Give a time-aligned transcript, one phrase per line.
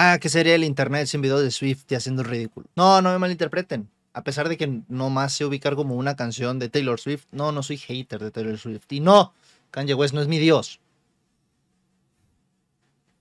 [0.00, 2.68] Ah, que sería el internet sin videos de Swift y haciendo el ridículo.
[2.76, 3.90] No, no me malinterpreten.
[4.12, 7.50] A pesar de que no más sé ubicar como una canción de Taylor Swift, no,
[7.50, 8.84] no soy hater de Taylor Swift.
[8.90, 9.34] Y no,
[9.72, 10.78] Kanye West no es mi dios.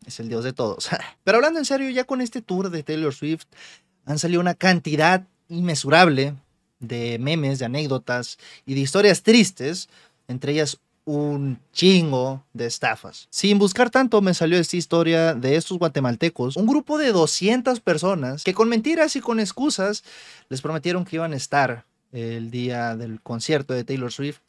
[0.06, 0.88] Es el dios de todos.
[1.24, 3.48] Pero hablando en serio, ya con este tour de Taylor Swift
[4.06, 6.36] han salido una cantidad inmesurable
[6.80, 8.38] de memes, de anécdotas
[8.68, 9.90] y de historias tristes,
[10.28, 13.30] entre ellas un chingo de estafas.
[13.32, 18.44] Sin buscar tanto me salió esta historia de estos guatemaltecos, un grupo de 200 personas
[18.44, 20.04] que con mentiras y con excusas
[20.50, 24.40] les prometieron que iban a estar el día del concierto de Taylor Swift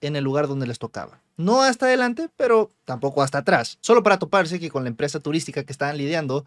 [0.00, 1.20] en el lugar donde les tocaba.
[1.36, 3.78] No hasta adelante, pero tampoco hasta atrás.
[3.80, 6.46] Solo para toparse que con la empresa turística que estaban lidiando,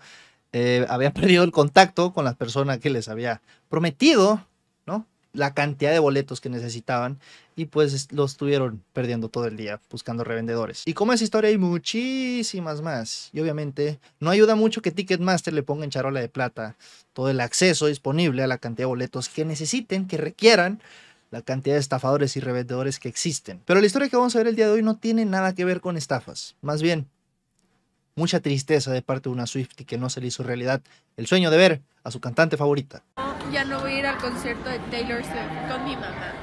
[0.54, 4.48] eh, habían perdido el contacto con la persona que les había prometido,
[4.86, 5.06] ¿no?
[5.34, 7.20] La cantidad de boletos que necesitaban
[7.56, 10.84] y pues los estuvieron perdiendo todo el día buscando revendedores.
[10.86, 13.30] Y como esa historia hay muchísimas más.
[13.34, 16.78] Y obviamente no ayuda mucho que Ticketmaster le ponga en charola de plata
[17.14, 20.82] todo el acceso disponible a la cantidad de boletos que necesiten, que requieran
[21.32, 23.62] la cantidad de estafadores y revendedores que existen.
[23.66, 25.66] Pero la historia que vamos a ver el día de hoy no tiene nada que
[25.66, 26.56] ver con estafas.
[26.62, 27.08] Más bien,
[28.16, 30.82] mucha tristeza de parte de una Swiftie que no se le hizo realidad
[31.18, 33.04] el sueño de ver a su cantante favorita.
[33.52, 36.34] Ya no voy a ir al concierto de Taylor Swift con mi mamá.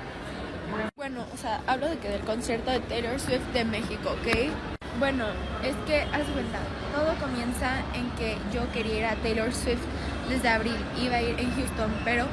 [0.97, 4.51] Bueno, o sea, hablo de que del concierto de Taylor Swift de México, ¿ok?
[4.99, 5.27] Bueno,
[5.63, 6.59] es que, haz cuenta,
[6.93, 9.83] todo comienza en que yo quería ir a Taylor Swift
[10.29, 12.27] desde abril, iba a ir en Houston, pero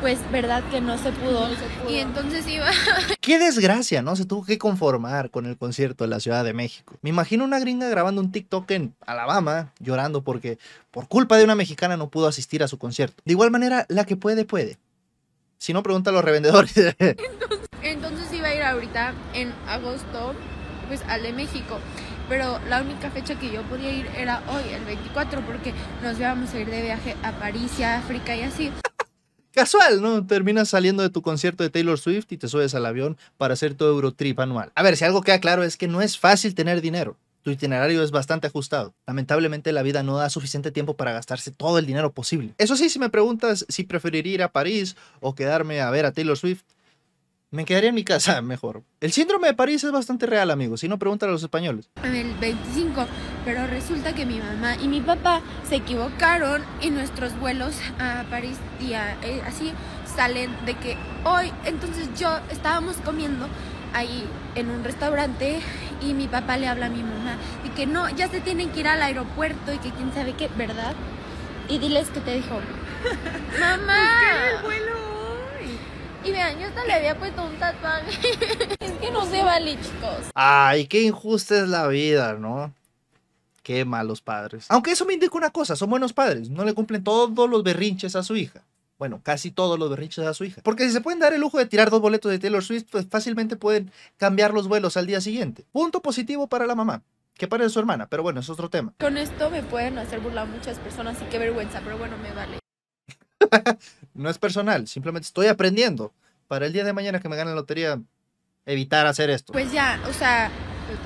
[0.00, 1.48] pues verdad que no se pudo.
[1.88, 2.68] Y entonces iba...
[3.20, 4.16] Qué desgracia, ¿no?
[4.16, 6.94] Se tuvo que conformar con el concierto de la Ciudad de México.
[7.02, 10.58] Me imagino una gringa grabando un TikTok en Alabama, llorando porque
[10.90, 13.22] por culpa de una mexicana no pudo asistir a su concierto.
[13.24, 14.78] De igual manera, la que puede, puede.
[15.58, 16.74] Si no, pregunta a los revendedores.
[17.82, 20.34] entonces, iba a ir ahorita en agosto,
[20.88, 21.78] pues al de México
[22.28, 25.72] pero la única fecha que yo podía ir era hoy, el 24, porque
[26.02, 28.72] nos íbamos a ir de viaje a París y a África y así
[29.56, 30.24] casual, ¿no?
[30.26, 33.74] Terminas saliendo de tu concierto de Taylor Swift y te subes al avión para hacer
[33.74, 34.70] tu Eurotrip anual.
[34.74, 37.16] A ver, si algo queda claro es que no es fácil tener dinero.
[37.42, 38.94] Tu itinerario es bastante ajustado.
[39.06, 42.54] Lamentablemente la vida no da suficiente tiempo para gastarse todo el dinero posible.
[42.58, 46.12] Eso sí, si me preguntas si preferiría ir a París o quedarme a ver a
[46.12, 46.64] Taylor Swift,
[47.56, 48.84] me quedaría en mi casa mejor.
[49.00, 50.80] El síndrome de París es bastante real, amigos.
[50.80, 51.90] Si no, pregúntale a los españoles.
[52.04, 53.06] El 25,
[53.44, 58.58] pero resulta que mi mamá y mi papá se equivocaron y nuestros vuelos a París
[58.78, 59.72] y eh, así
[60.14, 63.48] salen de que hoy, entonces yo estábamos comiendo
[63.94, 65.60] ahí en un restaurante
[66.02, 68.80] y mi papá le habla a mi mamá y que no, ya se tienen que
[68.80, 70.94] ir al aeropuerto y que quién sabe qué, ¿verdad?
[71.68, 72.60] Y diles que te dijo,
[73.60, 74.60] mamá.
[74.60, 74.95] ¿Qué vuelo?
[76.26, 78.10] Y vean, yo hasta le había puesto un tatuaje.
[78.80, 80.30] es que no se vale, chicos.
[80.34, 82.74] Ay, qué injusta es la vida, ¿no?
[83.62, 84.66] Qué malos padres.
[84.68, 86.50] Aunque eso me indica una cosa, son buenos padres.
[86.50, 88.62] No le cumplen todos los berrinches a su hija.
[88.98, 90.62] Bueno, casi todos los berrinches a su hija.
[90.64, 93.06] Porque si se pueden dar el lujo de tirar dos boletos de Taylor Swift, pues
[93.08, 95.64] fácilmente pueden cambiar los vuelos al día siguiente.
[95.70, 97.02] Punto positivo para la mamá.
[97.34, 98.94] Que para su hermana, pero bueno, es otro tema.
[98.98, 102.58] Con esto me pueden hacer burlar muchas personas y qué vergüenza, pero bueno, me vale.
[104.14, 106.12] no es personal, simplemente estoy aprendiendo
[106.48, 108.00] para el día de mañana que me gane la lotería
[108.64, 109.52] evitar hacer esto.
[109.52, 110.50] Pues ya, o sea,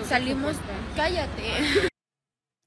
[0.08, 0.56] salimos,
[0.96, 1.88] cállate.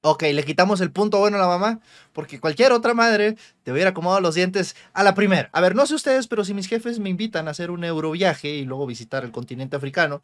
[0.06, 1.80] Ok, le quitamos el punto bueno a la mamá,
[2.12, 5.48] porque cualquier otra madre te hubiera acomodado los dientes a la primera.
[5.54, 8.50] A ver, no sé ustedes, pero si mis jefes me invitan a hacer un euroviaje
[8.50, 10.20] y luego visitar el continente africano,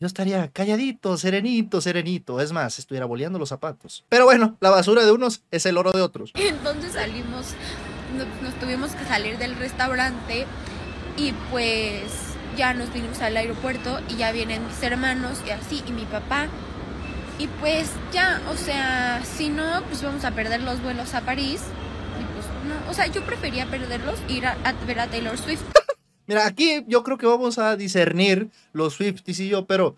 [0.00, 2.40] yo estaría calladito, serenito, serenito.
[2.40, 4.06] Es más, estuviera boleando los zapatos.
[4.08, 6.32] Pero bueno, la basura de unos es el oro de otros.
[6.34, 7.54] Entonces salimos
[8.42, 10.46] nos tuvimos que salir del restaurante
[11.16, 15.92] y pues ya nos vinimos al aeropuerto y ya vienen mis hermanos y así y
[15.92, 16.48] mi papá.
[17.38, 21.60] Y pues ya, o sea, si no, pues vamos a perder los vuelos a París.
[22.18, 24.56] Y pues no, o sea, yo prefería perderlos ir a,
[24.86, 25.62] ver a Taylor Swift.
[26.26, 29.96] Mira, aquí yo creo que vamos a discernir los Swifties y yo, pero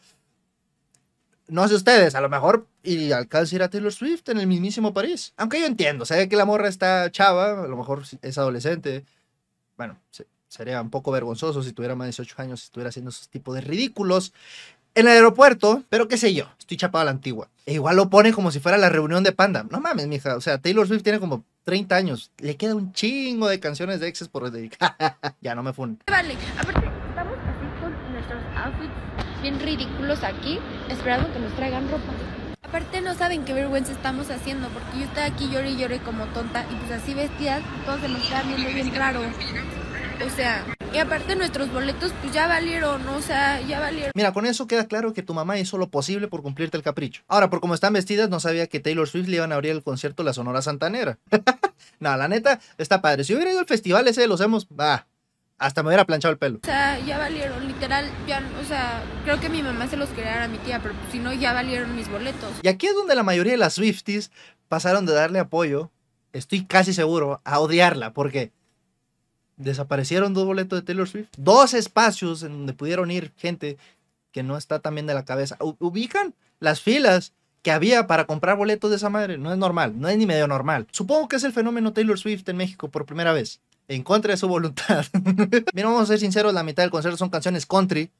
[1.48, 4.94] no sé ustedes, a lo mejor y alcanza ir a Taylor Swift en el mismísimo
[4.94, 5.32] París.
[5.36, 9.04] Aunque yo entiendo, sé que la morra está chava, a lo mejor es adolescente.
[9.77, 9.98] Bueno,
[10.48, 13.54] sería un poco vergonzoso si tuviera más de 18 años, si estuviera haciendo esos tipos
[13.54, 14.33] de ridículos
[14.95, 17.48] en el aeropuerto, pero qué sé yo, estoy chapado a la antigua.
[17.66, 19.65] E igual lo pone como si fuera la reunión de Panda.
[19.71, 22.33] No mames, mija, o sea, Taylor Swift tiene como 30 años.
[22.39, 24.97] Le queda un chingo de canciones de exes por dedicar.
[25.41, 25.98] ya no me fun.
[28.18, 28.92] Nuestros outfits
[29.42, 32.12] bien ridículos aquí, esperando que nos traigan ropa.
[32.62, 36.26] Aparte no saben qué vergüenza estamos haciendo, porque yo estoy aquí lloré y lloré como
[36.26, 39.20] tonta, y pues así vestidas, todos se nos quedan viendo bien raro.
[40.26, 44.10] O sea, Y aparte nuestros boletos pues ya valieron, o sea, ya valieron.
[44.15, 47.22] Mira, con eso queda claro que tu mamá hizo lo posible por cumplirte el capricho.
[47.28, 49.82] Ahora, por cómo están vestidas, no sabía que Taylor Swift le iban a abrir el
[49.82, 51.18] concierto La Sonora Santanera.
[52.00, 53.24] no, la neta, está padre.
[53.24, 55.06] Si hubiera ido al festival ese de los hemos, va.
[55.59, 56.60] Hasta me hubiera planchado el pelo.
[56.63, 60.33] O sea, ya valieron, literal, ya, o sea, creo que mi mamá se los quería
[60.33, 62.51] dar a mi tía, pero pues, si no, ya valieron mis boletos.
[62.63, 64.31] Y aquí es donde la mayoría de las Swifties
[64.69, 65.91] pasaron de darle apoyo,
[66.33, 68.53] estoy casi seguro, a odiarla, porque
[69.57, 73.77] desaparecieron dos boletos de Taylor Swift, dos espacios en donde pudieron ir gente
[74.31, 75.57] que no está también de la cabeza.
[75.59, 77.33] Ubican las filas
[77.63, 79.37] que había para comprar boletos de esa madre.
[79.37, 80.87] No es normal, no es ni medio normal.
[80.93, 83.60] Supongo que es el fenómeno Taylor Swift en México por primera vez.
[83.88, 85.06] En contra de su voluntad.
[85.72, 88.10] Mira, vamos a ser sinceros, la mitad del concierto son canciones country.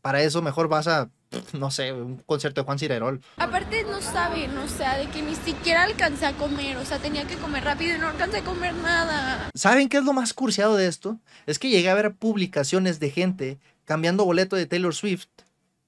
[0.00, 1.10] Para eso mejor vas a,
[1.52, 3.20] no sé, un concierto de Juan Cirerol.
[3.36, 7.24] Aparte no saben, o sea, de que ni siquiera alcancé a comer, o sea, tenía
[7.24, 9.48] que comer rápido y no alcancé a comer nada.
[9.54, 11.20] ¿Saben qué es lo más cursiado de esto?
[11.46, 15.28] Es que llegué a ver publicaciones de gente cambiando boleto de Taylor Swift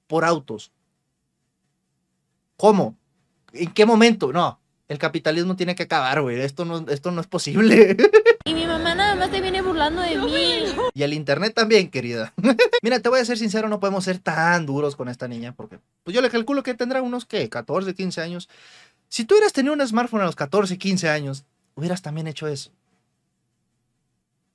[0.07, 0.71] por autos.
[2.55, 2.95] ¿Cómo?
[3.51, 4.31] ¿En qué momento?
[4.31, 6.39] No, el capitalismo tiene que acabar, güey.
[6.41, 7.97] Esto no, esto no es posible.
[8.47, 10.65] Y mi mamá nada más se viene burlando de mí.
[10.93, 12.31] y el internet también, querida.
[12.83, 15.79] Mira, te voy a ser sincero, no podemos ser tan duros con esta niña porque
[16.03, 17.49] pues yo le calculo que tendrá unos, ¿qué?
[17.49, 18.47] 14, 15 años.
[19.09, 21.43] Si tú hubieras tenido un smartphone a los 14, 15 años,
[21.73, 22.69] hubieras también hecho eso.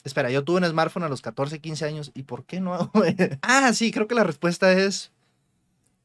[0.04, 2.12] Espera, yo tuve un smartphone a los 14, 15 años.
[2.14, 2.92] ¿Y por qué no?
[3.42, 5.10] ah, sí, creo que la respuesta es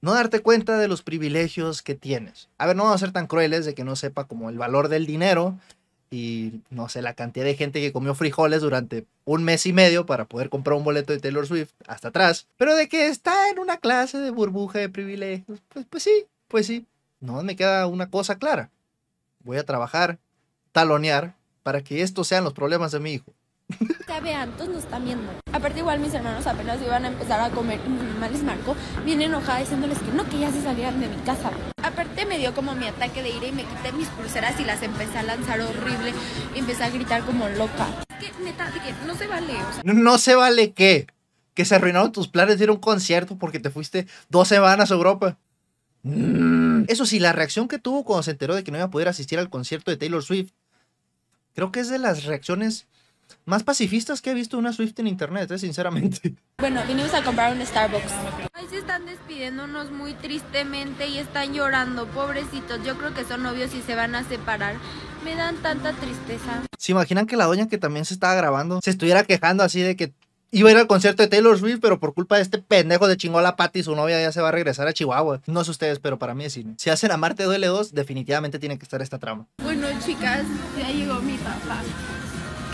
[0.05, 2.47] no darte cuenta de los privilegios que tienes.
[2.59, 4.87] A ver, no vamos a ser tan crueles de que no sepa como el valor
[4.87, 5.57] del dinero
[6.11, 10.05] y no sé, la cantidad de gente que comió frijoles durante un mes y medio
[10.05, 12.45] para poder comprar un boleto de Taylor Swift hasta atrás.
[12.55, 16.67] Pero de que está en una clase de burbuja de privilegios, pues, pues sí, pues
[16.67, 16.85] sí.
[17.19, 18.69] No me queda una cosa clara.
[19.39, 20.19] Voy a trabajar,
[20.71, 23.33] talonear, para que estos sean los problemas de mi hijo.
[24.07, 25.31] Ya vean, todos nos están viendo.
[25.51, 28.75] Aparte igual mis hermanos apenas iban a empezar a comer y mi mamá les marcó
[29.03, 31.51] bien enojada diciéndoles que no, que ya se salieran de mi casa.
[31.83, 34.81] Aparte me dio como mi ataque de ira y me quité mis pulseras y las
[34.83, 36.13] empecé a lanzar horrible
[36.55, 37.87] y empecé a gritar como loca.
[38.09, 41.07] Es que neta, de que no se vale, o sea, No, no se vale que,
[41.53, 44.91] que se arruinaron tus planes de ir a un concierto porque te fuiste dos semanas
[44.91, 45.37] a Europa.
[46.03, 46.83] Mm.
[46.87, 49.07] Eso sí, la reacción que tuvo cuando se enteró de que no iba a poder
[49.07, 50.51] asistir al concierto de Taylor Swift,
[51.55, 52.87] creo que es de las reacciones
[53.45, 56.35] más pacifistas que he visto una Swift en internet, eh, sinceramente.
[56.57, 58.13] Bueno, vinimos a comprar un Starbucks.
[58.53, 62.79] Ahí se están despidiéndonos muy tristemente y están llorando, pobrecitos.
[62.83, 64.75] Yo creo que son novios y se van a separar.
[65.25, 66.63] Me dan tanta tristeza.
[66.77, 69.97] ¿Se imaginan que la doña que también se estaba grabando se estuviera quejando así de
[69.97, 70.13] que
[70.51, 73.17] iba a ir al concierto de Taylor Swift, pero por culpa de este pendejo de
[73.17, 75.41] chingó a la pata y su novia ya se va a regresar a Chihuahua?
[75.47, 76.75] No sé ustedes, pero para mí es cine.
[76.77, 79.45] Si hacen Amarte Duele 2, definitivamente tiene que estar esta trama.
[79.61, 80.43] Bueno, chicas,
[80.79, 81.81] ya llegó mi papá.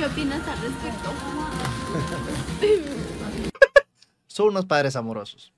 [0.02, 1.14] ¿Qué opinas al respecto?
[4.26, 5.54] Son unos padres amorosos.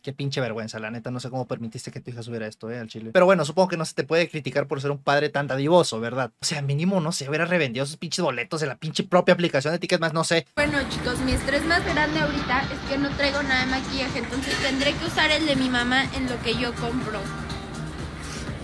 [0.00, 1.10] Qué pinche vergüenza, la neta.
[1.10, 2.78] No sé cómo permitiste que tu hija subiera esto, ¿eh?
[2.78, 3.10] Al chile.
[3.12, 5.98] Pero bueno, supongo que no se te puede criticar por ser un padre tan dadivoso,
[5.98, 6.30] ¿verdad?
[6.40, 9.72] O sea, mínimo, no sé, hubiera revendido sus pinches boletos en la pinche propia aplicación
[9.72, 10.46] de tickets más, no sé.
[10.54, 14.54] Bueno, chicos, mi estrés más grande ahorita es que no traigo nada de maquillaje, entonces
[14.62, 17.18] tendré que usar el de mi mamá en lo que yo compro.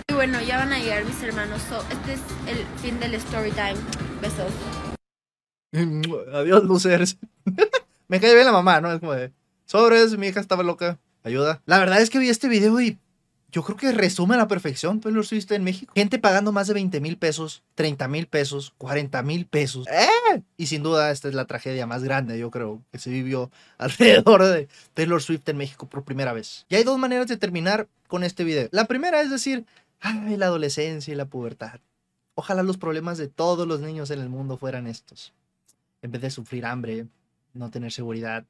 [0.07, 1.61] Y bueno, ya van a llegar mis hermanos.
[1.67, 4.06] So, este es el fin del story time.
[6.33, 7.17] Adiós, losers.
[8.07, 8.91] Me cae bien la mamá, ¿no?
[8.91, 9.31] Es como de,
[9.65, 11.61] sobres, mi hija estaba loca, ayuda.
[11.65, 12.97] La verdad es que vi este video y
[13.51, 15.91] yo creo que resume a la perfección Taylor Swift en México.
[15.95, 19.87] Gente pagando más de 20 mil pesos, 30 mil pesos, 40 mil pesos.
[19.87, 20.41] ¡Eh!
[20.57, 24.43] Y sin duda esta es la tragedia más grande, yo creo, que se vivió alrededor
[24.43, 26.65] de Taylor Swift en México por primera vez.
[26.69, 28.69] Y hay dos maneras de terminar con este video.
[28.71, 29.65] La primera es decir,
[29.99, 31.79] ay, la adolescencia y la pubertad.
[32.39, 35.33] Ojalá los problemas de todos los niños en el mundo fueran estos.
[36.03, 37.07] En vez de sufrir hambre,
[37.55, 38.45] no tener seguridad,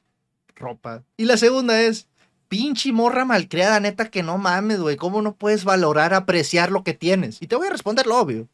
[0.58, 1.04] ropa.
[1.16, 2.06] Y la segunda es,
[2.50, 4.98] pinche morra malcriada, neta, que no mames, güey.
[4.98, 7.42] ¿Cómo no puedes valorar, apreciar lo que tienes?
[7.42, 8.50] Y te voy a responder lo obvio.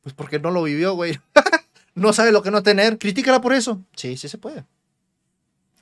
[0.00, 1.20] Pues porque no lo vivió, güey.
[1.94, 2.96] no sabe lo que no tener.
[2.96, 3.82] Critícala por eso.
[3.94, 4.64] Sí, sí se puede.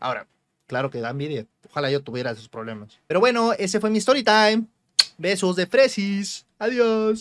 [0.01, 0.27] Ahora,
[0.67, 1.47] claro que da envidia.
[1.71, 2.99] Ojalá yo tuviera esos problemas.
[3.07, 4.65] Pero bueno, ese fue mi story time.
[5.19, 6.47] Besos de Fresis.
[6.59, 7.17] Adiós.